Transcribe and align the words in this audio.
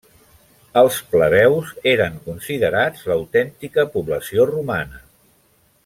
Els 0.81 0.95
plebeus 1.11 1.73
eren 1.91 2.17
considerats 2.29 3.05
l'autèntica 3.11 3.87
població 3.97 4.49
romana. 4.55 5.05